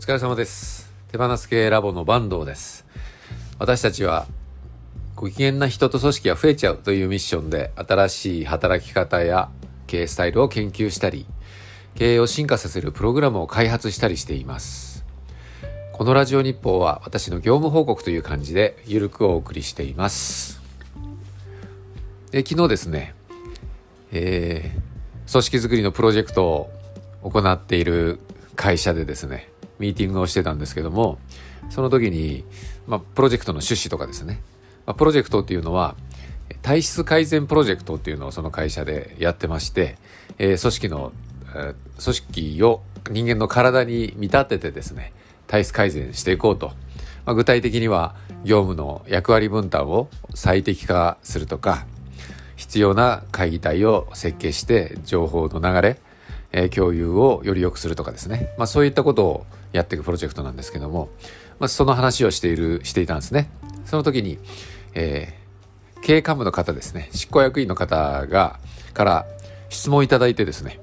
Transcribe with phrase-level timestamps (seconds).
[0.00, 0.90] お疲れ様です。
[1.12, 2.86] 手放す系ラボの坂東です。
[3.58, 4.26] 私たちは、
[5.14, 9.50] ご機嫌な人と組織が増えちゃうというミッションで、新しい働き方や
[9.86, 11.26] 経営スタイルを研究したり、
[11.96, 15.04] 経営を進化させるプログラムを開発したりしています。
[15.92, 20.62] このラジオ日報は私の業務報告という感じで、ゆるくお送りしています。
[22.30, 23.14] で昨日ですね、
[24.12, 26.70] えー、組織づくりのプロジェクトを
[27.22, 28.18] 行っている
[28.56, 29.49] 会社でですね、
[29.80, 31.18] ミーティングをしてたんですけども、
[31.70, 32.44] その時に、
[32.86, 34.40] まあ、プロジェクトの趣旨とかですね、
[34.86, 35.96] まあ、プロジェクトっていうのは、
[36.62, 39.96] 体質改善プロジェクトっていうのをその会社でやってまして、
[40.38, 41.12] えー組織の、
[41.54, 45.12] えー組織を人間の体に見立ててですね、
[45.46, 46.68] 体質改善していこうと。
[47.24, 51.86] まあ、具体的には、業務の役割分担を最適化するとか、
[52.56, 55.98] 必要な会議体を設計して情報の流れ、
[56.52, 58.52] えー共有をより良くするとかですね。
[58.58, 61.08] まあそういったことをやっていくプロジェクトなんですけども、
[61.58, 63.50] まあその話をしている、していたんですね。
[63.84, 64.38] その時に、
[64.94, 65.40] えー
[66.02, 68.58] 経営幹部の方ですね、執行役員の方が、
[68.94, 69.26] から
[69.68, 70.80] 質問いただいてですね、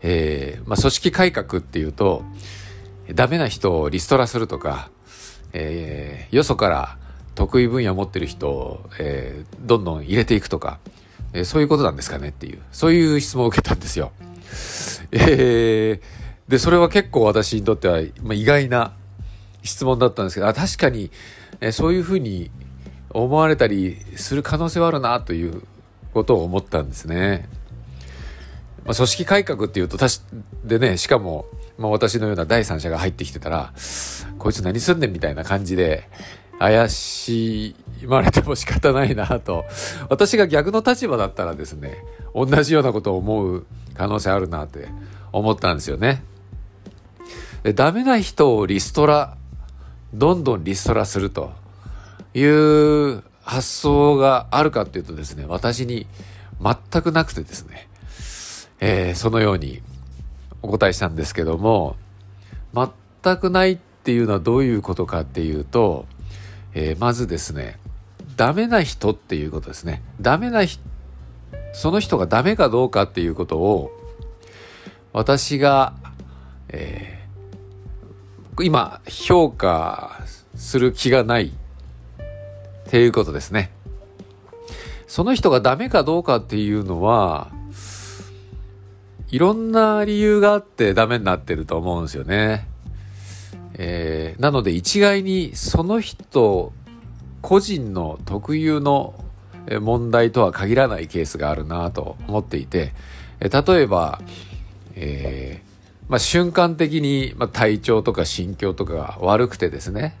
[0.00, 2.22] えーまあ組織改革っていうと、
[3.12, 4.90] ダメな人をリストラするとか、
[5.52, 6.98] えーよそから
[7.34, 10.78] 得意分野を持ってる人を、えーどんどん入れていくとか、
[11.32, 14.12] えーそういうことなんですかねっていう、そういう質問を受けたんですよ。
[15.10, 16.19] えー
[16.50, 18.92] で、それは結構私にとっては、ま、意外な
[19.62, 21.12] 質問だったんですけど、あ確かに、
[21.60, 22.50] えそういうふうに
[23.10, 25.62] 思われたりする可能性はあるなという
[26.12, 27.48] ことを思ったんですね。
[28.84, 30.22] まあ、組織改革っていうとたし
[30.64, 31.46] でねしかも、
[31.78, 33.72] まあ、私のような第三者が入ってきてたら
[34.38, 36.08] こいつ何すんねんみたいな感じで
[36.58, 37.76] 怪し
[38.06, 39.66] まれても仕方ないなと
[40.08, 41.98] 私が逆の立場だったらですね
[42.34, 44.88] 同じようなことを思う可能性あるなって
[45.30, 46.24] 思ったんですよね。
[47.62, 49.36] でダメな人をリストラ
[50.14, 51.52] どんどんリストラすると
[52.34, 56.06] いう発想があるかっていうとですね私に
[56.62, 57.88] 全くなくてですね
[58.80, 59.82] えーそのように
[60.62, 61.96] お答えしたんですけども
[62.74, 66.06] 全くないっていうのはどういうことかっていうと、
[66.74, 67.78] えーまずですね
[68.36, 70.00] ダメな人っていうことですね。
[70.18, 70.82] ダメな人
[71.74, 73.92] その人がダメかどうかっていうことを
[75.12, 75.92] 私が、
[76.68, 77.19] えー
[78.62, 80.20] 今評価
[80.54, 81.52] する気がないっ
[82.90, 83.70] ていうことですね
[85.06, 87.50] その人がダメかどうかっていうのは
[89.30, 92.66] いろんな理由があってダメになってると思うんですよね。
[93.74, 96.72] えーなので一概にその人
[97.40, 99.14] 個人の特有の
[99.80, 102.92] 問題とは限らないケースがあるなと思っていて、
[103.40, 104.20] 例えば、
[104.96, 105.69] えー
[106.10, 110.16] まあ、瞬間的に、まあ、体調とか心境とかが悪くてですね、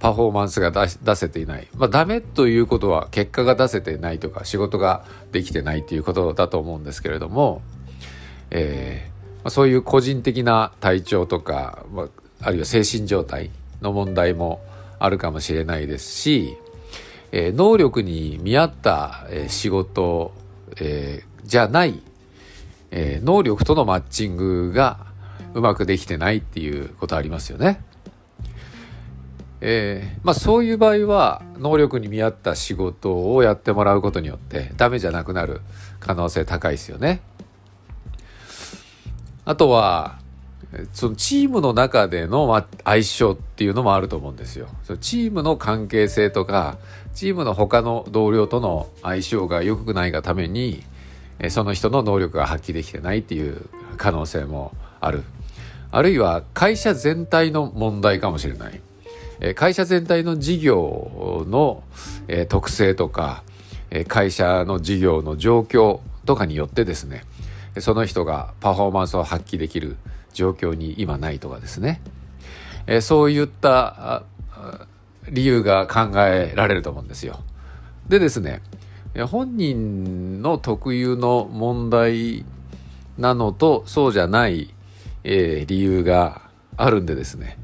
[0.00, 1.68] パフォーマンスが出せていない。
[1.76, 7.62] まあ、ダメということは結果が出せてないとか仕事ができてないということだと思うんですけれども、
[8.50, 12.08] えーまあ、そういう個人的な体調とか、まあ、
[12.40, 13.50] あるいは精神状態
[13.82, 14.60] の問題も
[14.98, 16.56] あるかもしれないですし、
[17.30, 20.32] えー能力に見合った、えー仕事、
[20.80, 22.02] えーじゃない、
[22.90, 25.09] え能力とのマッチングが
[25.54, 27.82] うまくできてないっていうことありますよね。
[29.62, 35.60] えーまあそういう場合は能力に見合った仕事をやってもらうことによってダメじゃなくなる
[35.98, 37.20] 可能性高いですよね。
[39.44, 40.18] あとは、
[40.92, 44.68] そのチームの中でのま相性っていうのもあると思うんですよ。
[44.84, 46.78] そのチームの関係性とか、
[47.14, 50.84] チームの他の同僚との相性が良くないがために、
[51.40, 53.66] えその人の能力が発揮できてないっていう
[53.96, 55.24] 可能性もある。
[55.92, 58.80] あるいは会社全体の問題かもしれない。
[59.54, 61.82] 会社全体の事業の、
[62.48, 63.42] 特性とか、
[64.06, 67.24] 会社の事業の状況とかによってですね、
[67.78, 69.96] その人がパフォーマンスを発揮できる
[70.32, 72.00] 状況に今ないとかですね、
[73.00, 74.22] そういった
[75.28, 77.40] 理由が考えられると思うんですよ。
[78.08, 78.60] でですね、
[79.28, 82.44] 本人の特有の問題
[83.18, 84.72] なのとそうじゃない、
[85.24, 86.42] えー理由が
[86.76, 87.58] あるんでですね、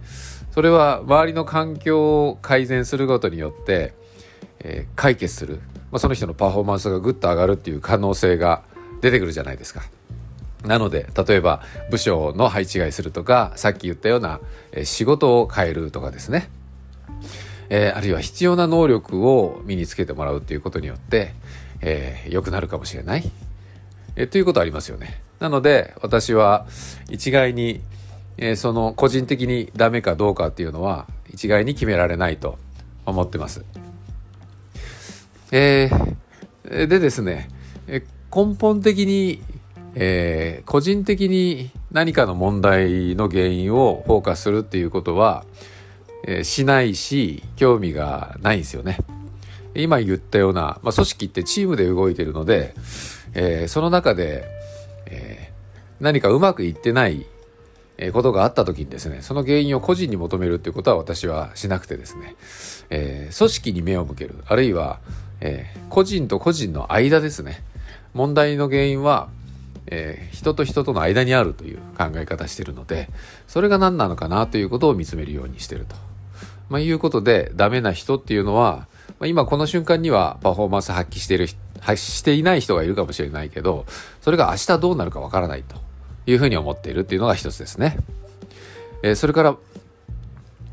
[0.53, 3.95] それは周りの環境を改善することによって、
[4.61, 5.61] えー解決する、
[5.91, 8.63] まあ、その人のパフォーマンスがぐっと上がるっていう可能性が
[9.01, 9.83] 出てくるじゃないですか。
[10.65, 14.41] なので例えば部署の配置換えするとかさっき言ったような、
[14.73, 16.51] えー仕事を変えるとかですね、
[17.69, 21.35] えーあるいは必要な能力を身につけてもらうっていうことによって、
[21.81, 23.31] えー良くなるかもしれない、
[24.17, 25.23] えーということありますよね。
[25.41, 26.67] なので私は
[27.09, 27.81] 一概に
[28.39, 32.59] えー、その個人的にダメかどうかっていうのは一概に決められないと
[33.05, 33.65] 思ってます。
[35.53, 37.49] えー、でですね、
[37.89, 39.43] 根本的に、
[39.95, 45.45] えー、個人的に何かの問題の原因をフォーカスするっていうことは、
[46.25, 48.99] えー、しないし興味がないんですよね。
[49.75, 52.75] 今言ったような、まあ、組織ってチームで動いてるので、
[53.35, 54.56] えー、その中で、
[55.07, 57.27] えー、何かうまくいってない
[58.13, 62.37] ことがあった時にですね、その原因を個人に求めるっていうことは私はしなくてですね、
[62.91, 65.01] えー、組織に目を向ける、あるいは、
[65.41, 67.63] えー、個人と個人の間ですね、
[68.13, 69.29] 問題の原因は、
[69.87, 73.09] えー、人と人との間にあるという考え方してるので、
[73.47, 75.97] それが何なのかなということを見つめるようにしてると。
[76.69, 78.89] まあ、いうことで、ダメな人っていうのは、
[79.21, 81.49] まあ、今この瞬間にはパフォーマンス発揮している、
[81.87, 83.87] 発していない人がいるかもしれないけど、
[84.21, 85.77] それが明日どうなるかわからないと
[86.27, 87.97] いうふうに思っているっていうのが一つですね。
[89.05, 89.59] えー、それから、も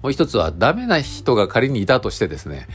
[0.10, 2.68] う一つはダメな人が仮にいたとしてですね、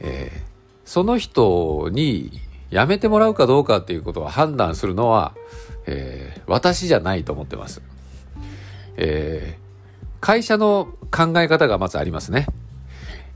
[0.00, 0.40] えー、
[0.84, 2.40] その人に
[2.70, 5.34] 辞めてもらうかどうかっていうことを判断するのは、
[5.86, 7.80] えー、私じゃないと思ってます。
[8.96, 12.46] えー、会社の考え方がまずありますね。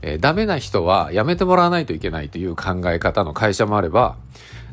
[0.01, 4.17] えー、ダメな人は辞めてもらわないといけないという考え方の会社もあれば、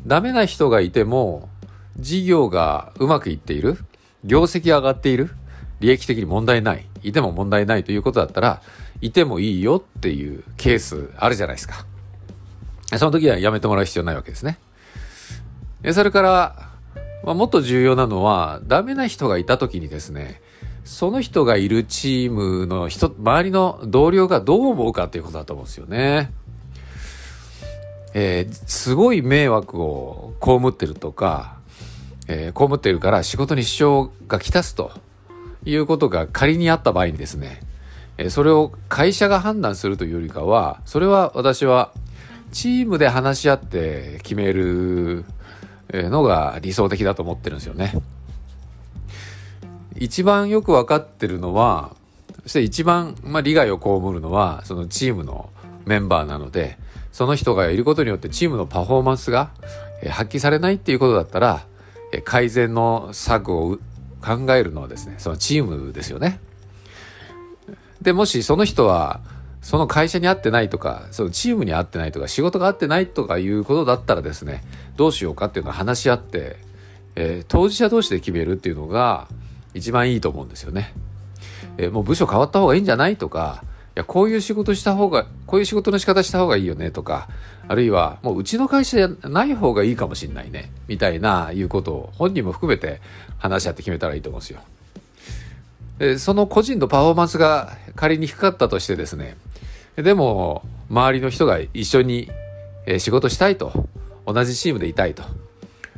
[0.05, 1.49] ダメな人がいても、
[1.97, 3.77] 事業がうまくいっている、
[4.23, 5.31] 業績上がっている、
[5.79, 8.61] 利益的に問題ない、いても問題ないということだったら、
[9.01, 11.85] いてもいいよっていうケースあるじゃないですか。
[12.97, 14.59] その時は辞めてもらう必要ないわけですね。
[15.91, 16.69] それから、
[17.23, 20.41] まあ、もっと重要なのは、ダメな人がいた時にですね、
[20.83, 26.31] その人がいるチームの人、周りの同僚がどう思うかっていうことだと思うんですよね。
[28.13, 31.57] えー、すごい迷惑を被ってるとか、
[32.27, 34.91] えー、被ってるから仕事に支障がきたすと
[35.65, 37.61] いうことが仮にあった場合にですね、
[38.17, 41.91] えー、それを会社が判断するというよりかは、それは私は
[42.51, 45.25] チームで話し合って決める
[45.91, 47.93] のが理想的だと思ってるんですよね。
[49.97, 51.95] 一番よくわかってるのは、
[52.43, 55.49] そして一番、まあ、利害を被るのは、そのチームの
[55.85, 56.77] メンバーなので、
[57.11, 59.51] その人がいることによってチームのパフォーマンスが
[60.09, 61.65] 発揮されないっていうことだったら、
[62.25, 63.77] 改善の策を
[64.21, 66.39] 考えるのはですね、そのチームですよね。
[68.01, 69.21] で、もしその人は、
[69.61, 74.63] その会社に合ってないとか、そのチームに合ってないとか、仕事が合ってないとかいうことだったらですね、
[74.97, 76.57] どうしようかっていうのを話し合って、
[77.15, 79.27] えー、当事者同士で決めるっていうのが
[79.73, 80.93] 一番いいと思うんですよね。
[81.77, 83.63] えー、もう部署変わった方がいいんじゃないとか、
[83.95, 87.27] いや、こういう仕事した方が、こういう仕事の仕方した方がいいよねとか、
[87.67, 93.01] あるいは、もううちの会社じゃない方がいいかもしんないね、みたいな、いうことを本人も含めて
[93.37, 94.59] 話し合って決めたらいいと思うんですよ。
[95.99, 99.37] でその個人のパフォーマンスが仮に低かったとしてですね、
[99.95, 102.31] でも、周りの人が一緒に
[102.97, 103.87] 仕事したいと。
[104.25, 105.23] 同じチームでいたいと。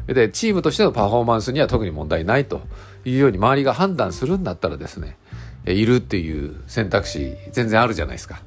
[0.08, 2.62] で、チームとしてのパフォーマンスには特に問題ないと
[3.06, 5.18] いうように周りが判断するんだったらですね、
[5.66, 8.42] いるっていう選択肢全然あるじゃないですか。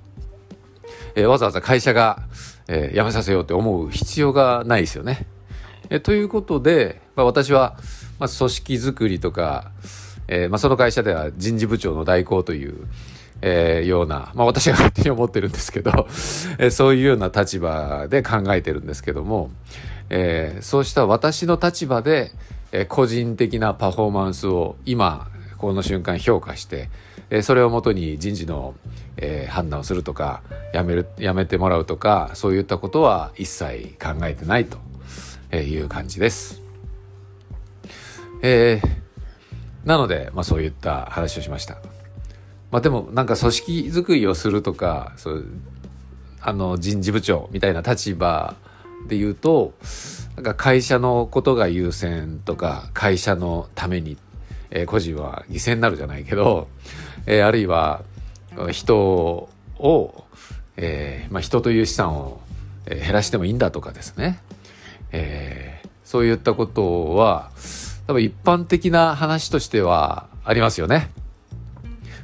[1.14, 2.22] えわざわざ会社が、
[2.68, 5.26] え辞めさせようって思う必要がないですよね。
[5.90, 7.76] えということで、まあ、私は、
[8.18, 9.72] まあ、組織づくりとか、
[10.28, 12.86] えーまあ、その会社では人事部長の代行という、
[13.40, 15.90] えー、ような、まあ私が勝手に思ってるんですけど、
[16.58, 19.50] えー、そういうような立場で考えてるんですけども、
[20.10, 22.32] えー、そうした私の立場で、
[22.72, 26.90] えー、個人的なパフォーマンスを今、この瞬間評価して、
[27.30, 28.74] えー、それをもとに人事の、
[29.16, 34.78] えー、判断をするとか、やめる、やめてもらうとか、そういったことは一切考えてないと
[35.56, 36.62] いう感じです。
[38.42, 41.78] えー、なので、まあそういった話をしました。
[42.70, 45.44] まあでもなんか組織づくりをするとか、そう
[46.40, 48.54] あの人事部長みたいな立場
[49.06, 49.74] で言うと、
[50.36, 54.16] なんか会社のことが優先とか、会社のために、
[54.70, 56.68] えー、個人は犠牲になるじゃないけど、
[57.26, 58.02] えー、あるいは
[58.70, 60.24] 人を、
[60.76, 62.40] えー、まあ人という資産を
[62.86, 64.40] 減らしてもいいんだとかですね。
[65.12, 67.50] えー、そういったことは、
[68.06, 71.10] 多分一般的な話としてはありますよね。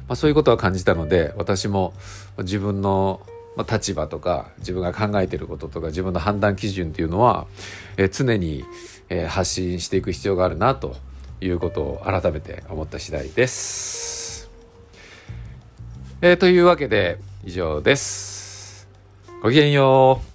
[0.07, 1.93] まあ、そういうことは感じたので私も
[2.39, 3.21] 自分の
[3.55, 7.47] ま立場とか自分が考えてることとか自分の判断基準っていうのは、
[7.97, 8.63] え常に、
[9.07, 10.95] え発信していく必要があるなと
[11.39, 14.49] いうことを改めて思った次第です。
[16.21, 18.87] えー、というわけで以上です。
[19.43, 20.34] ごきげんよう。